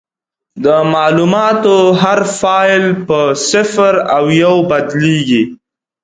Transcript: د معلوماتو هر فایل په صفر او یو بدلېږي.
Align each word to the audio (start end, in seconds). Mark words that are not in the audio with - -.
د 0.63 0.67
معلوماتو 0.93 1.75
هر 2.01 2.19
فایل 2.39 2.85
په 3.07 3.19
صفر 3.49 3.93
او 4.15 4.23
یو 4.43 4.55
بدلېږي. 4.69 5.43